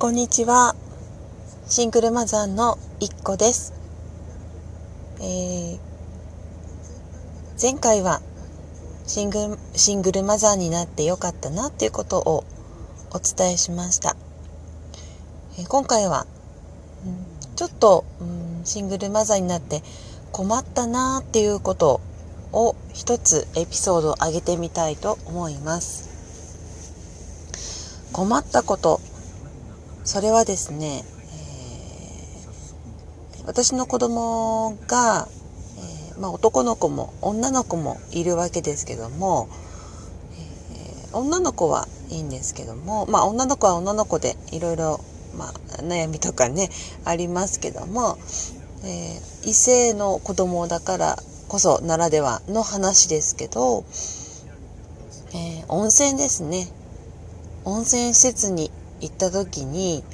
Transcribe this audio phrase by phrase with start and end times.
[0.00, 0.74] こんにちは。
[1.68, 3.74] シングルマザーの一個です。
[5.20, 5.78] えー、
[7.60, 8.22] 前回は
[9.06, 12.44] シングルシングルマザーになってよかったなっていうことを
[13.10, 14.16] お伝えしました。
[15.58, 16.26] えー、今回は、
[17.04, 19.82] うん、ちょっと、うん、シングルマザーになって
[20.32, 22.00] 困ったなっていうこと
[22.54, 26.08] を一つエピソードを上げてみたいと思います。
[28.14, 29.02] 困ったこと
[30.04, 31.04] それはですね、
[33.38, 35.28] えー、私の子供が、
[35.78, 39.48] えー、まあ、男の子も女の子もいるわけですけども、
[40.32, 45.00] えー、女の子はいいんですけども、まあ、女の子は女の子でいろいろ、
[45.36, 46.70] まあ、悩みとかね
[47.04, 48.18] ありますけども、
[48.84, 51.16] え異性の子供だから
[51.48, 53.84] こそならではの話ですけど、
[55.34, 56.68] え温泉ですね。
[57.64, 60.04] 温泉施設に行った時に、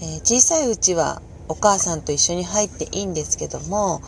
[0.00, 4.00] えー、小さいうちはお母さんと一緒に入っていいんですけども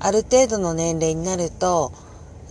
[0.00, 1.92] ある程度の年齢になると、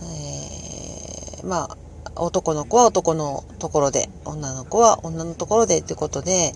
[0.02, 1.76] えー、まあ
[2.16, 6.52] 男の子は男のところで女の子は女のところでってことで、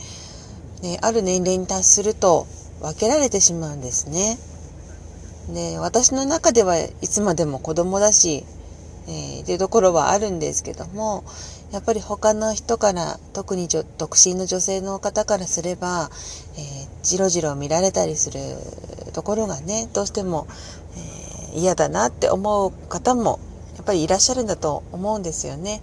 [0.83, 2.47] ね、ある年齢に達すると
[2.81, 4.39] 分けられてしまうんですね。
[5.55, 8.45] で私の中ではいつまでも子供だし、
[9.09, 11.25] えー、っていうところはあるんですけども
[11.73, 16.11] やっぱり他の人から特に独身の女性の方からすれば、
[16.57, 18.41] えー、じろじろ見られたりする
[19.13, 20.47] ところがねどうしても、
[21.53, 23.39] えー、嫌だなって思う方も
[23.77, 25.83] やっぱりいらっしゃるんだと思うんですよね。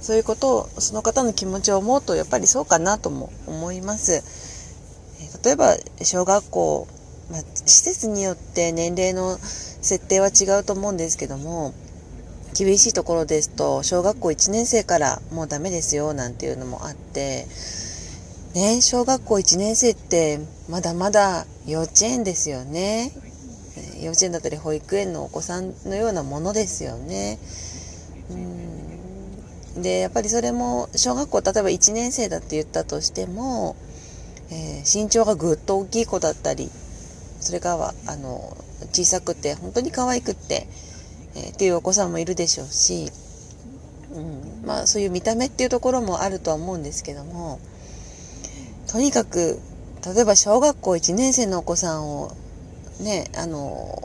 [0.00, 4.22] そういうことをその方の気持ちを思うとやっぱりそうかなとも思います。
[5.44, 6.88] 例えば小学校、
[7.30, 11.74] まあ、施設によって年齢の設定は違うと思うんですけども
[12.54, 17.46] 厳しいところですと小学校1年生からもうダメですよなんていうのもあって
[18.54, 23.12] ね小学校1年生ってまだまだ幼稚園ですよね。
[24.00, 27.38] 幼稚園だったり保育園のお子さんのようなものですよね。
[28.30, 29.82] うん。
[29.82, 33.76] でやっぱりそれも小学校例えば1年生だって言ったとしても、
[34.50, 36.70] えー、身長がぐっと大きい子だったり
[37.40, 38.56] それからはあの
[38.92, 40.66] 小さくて本当に可愛くって
[41.34, 43.10] えー、っていうお子さんもいるでしょうし、
[44.12, 47.60] うんまあ、そういう見た目っていうところもあるとは思うんですけども
[48.86, 49.58] とにかく
[50.14, 52.32] 例えば小学校1年生のお子さんを
[53.00, 54.02] ねあの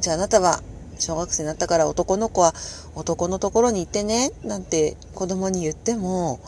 [0.00, 0.60] じゃああなたは
[0.98, 2.54] 小学生になったから男の子は
[2.94, 6.40] 男のところに行ってねなんて子供に言っても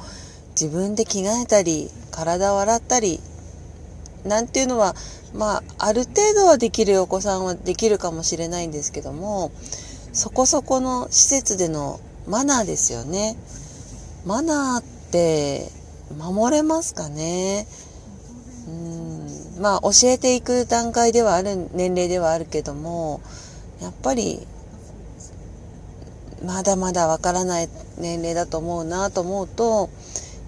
[0.50, 3.20] 自分で着替えたり体を洗ったり
[4.24, 4.94] なんていうのは
[5.36, 9.50] まあある程度はできるお子さんはできるかもしれないんですけども
[10.12, 13.36] そこそこの施設でのマナーですよね。
[14.24, 15.70] マナーって
[16.18, 17.66] 守れますかね？
[18.66, 23.20] うんまあ教えていく段階ではある年齢ではあるけども
[23.80, 24.46] やっぱり
[26.44, 27.68] まだまだわからない
[27.98, 29.90] 年齢だと思うなと思うと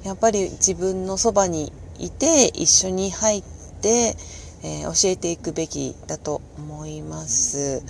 [0.05, 3.43] やっぱり自分のそばにいて一緒に入っ
[3.83, 4.17] て、
[4.63, 7.83] えー、教えていくべきだと思います。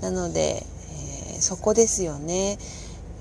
[0.00, 0.64] なので、
[1.36, 2.58] えそこですよね。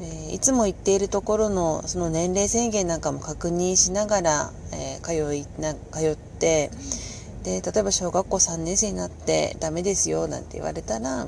[0.01, 6.71] えいつも行っているところのその年齢制限なんかも確認しながら、え、通いな通って
[7.43, 11.27] で例えば小学校3年生になってダメですよなんて言われたら、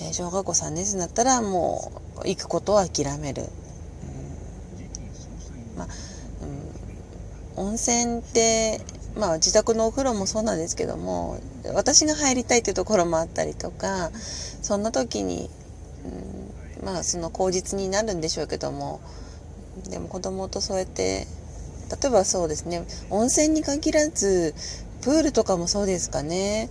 [0.00, 1.92] え、小学校3年生になったらも
[2.24, 3.42] う行くことを諦める。
[3.42, 3.46] う
[5.74, 5.88] んまあ
[7.56, 8.80] うん、温泉って
[9.16, 11.40] まあ自宅のお風呂もそうなんですけども
[11.74, 15.48] 私が入りたいっていうところもあったりとかそんな時に、
[16.78, 19.00] うん、まあその口実になるんでしょうけども
[19.88, 21.26] でも子供とそうやって
[22.02, 24.54] 例えばそうですね温泉に限らず
[25.02, 26.68] プールとかもそうですかね。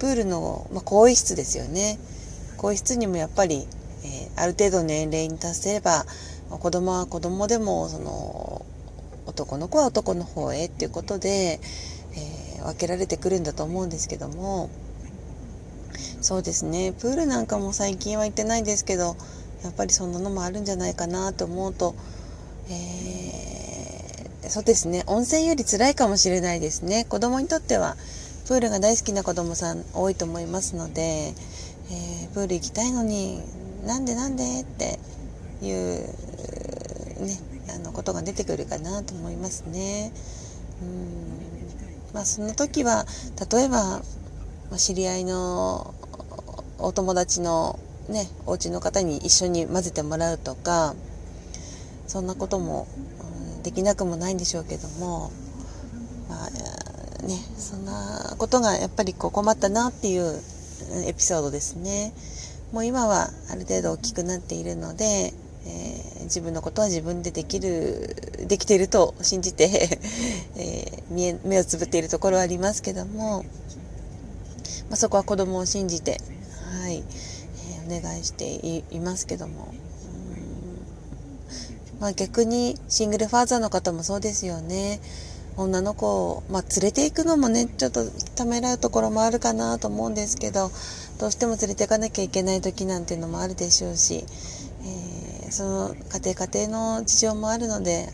[0.00, 2.00] プールの、まあ、更衣室ですよね。
[2.56, 3.64] 更衣室にもやっぱり、
[4.02, 6.04] えー、ある程度年齢に達せれば
[6.48, 8.49] 子供は子供でもその
[9.30, 11.60] 男の子は男の方へっていうことで、
[12.14, 14.70] えー、分けられてくるんだと思うんですけども。
[16.20, 16.92] そうですね。
[16.92, 19.16] プールなんかも最近は行ってないですけど
[19.64, 21.94] やっぱりそんなのもあるんじゃないかなと思うと、
[22.68, 25.02] えー、そうですね。
[25.06, 27.04] 温泉より辛いかもしれないですね。
[27.04, 27.96] 子供にとっては
[28.46, 33.42] プールが大好きな子供さん多いと思いますので、えー、プール行きたいのに
[33.86, 34.98] なんでなんでって
[35.62, 40.12] いうねあのことが出てくるかなと思いますね。
[40.82, 43.06] うんまあ、その時は
[43.52, 44.02] 例えば、
[44.76, 45.94] 知り合いの
[46.78, 47.78] お友達の
[48.08, 50.94] ねお家の方に一緒に混ぜてもらうとか
[52.06, 52.88] そんなことも、
[53.62, 55.30] できなくもないんでしょうけども、
[56.28, 56.50] まあ
[57.22, 60.40] ね、そんなことがやっぱりこう困ったなっていう
[61.06, 62.12] エピソードですね。
[62.72, 65.04] もう今はある程度大きくなっているので、
[65.66, 69.98] え、自分のことは自分でできる、できていると信じて
[70.56, 73.42] えー、目をつぶっているところはありますけども、
[74.88, 76.20] まあ、そこは子供を信じて、
[76.80, 77.02] はい、
[77.88, 78.46] えー、お願いして
[78.94, 79.74] いますけども、
[81.98, 85.00] まあ、逆にシングルファーザーの方もそうですよね。
[85.56, 88.06] 女の子を、まあ、連れて行くのもね、ちょっと
[88.36, 90.70] ためらうところもあるかなと思うんですけど、
[91.18, 94.24] どうしても連れて行かなきゃいけない時なんていうのもあるでしょうし、
[95.50, 98.08] その家庭家庭の事情もあるので、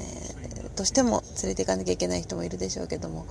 [0.00, 3.26] えー、どうしても連れて行かなきゃいけない人もいるでしょうけども、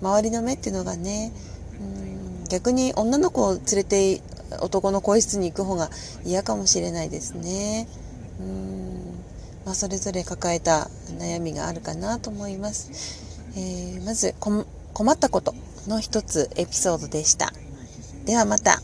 [0.00, 1.32] 周りの目っていうのがね、
[1.80, 2.20] うん
[2.50, 4.20] 逆に女の子を連れて
[4.60, 5.88] 男の更衣室に行く方が
[6.24, 7.88] 嫌かもしれないですね。
[8.40, 9.00] うん
[9.64, 12.90] まあ、それぞれ抱えた悩みがあるかなと思います。
[13.54, 15.54] えー、まず困ったこと
[15.86, 17.52] の一つエピソードでした。
[18.24, 18.82] ではまた。